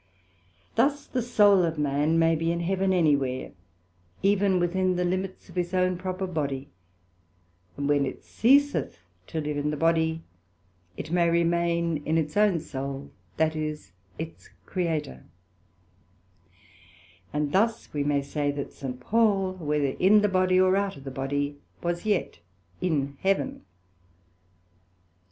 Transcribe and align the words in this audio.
Thus 0.73 1.05
the 1.05 1.21
Soul 1.21 1.63
of 1.63 1.77
man 1.77 2.17
may 2.17 2.35
be 2.35 2.51
in 2.51 2.61
Heaven 2.61 2.91
any 2.91 3.15
where, 3.15 3.51
even 4.23 4.59
within 4.59 4.95
the 4.95 5.05
limits 5.05 5.47
of 5.47 5.53
his 5.55 5.75
own 5.75 5.95
proper 5.95 6.25
body; 6.25 6.69
and 7.77 7.87
when 7.87 8.07
it 8.07 8.23
ceaseth 8.23 8.97
to 9.27 9.39
live 9.39 9.57
in 9.57 9.69
the 9.69 9.77
body, 9.77 10.23
it 10.97 11.11
may 11.11 11.29
remain 11.29 11.97
in 12.03 12.17
its 12.17 12.35
own 12.35 12.59
soul, 12.59 13.11
that 13.37 13.55
is, 13.55 13.91
its 14.17 14.49
Creator: 14.65 15.23
and 17.31 17.51
thus 17.51 17.93
we 17.93 18.03
may 18.03 18.23
say 18.23 18.49
that 18.49 18.73
St. 18.73 18.99
Paul, 18.99 19.53
whether 19.57 19.89
in 19.99 20.21
the 20.23 20.27
body, 20.29 20.59
or 20.59 20.75
out 20.75 20.97
of 20.97 21.03
the 21.03 21.11
body, 21.11 21.57
was 21.83 22.07
yet 22.07 22.39
in 22.81 23.19
Heaven. 23.21 23.65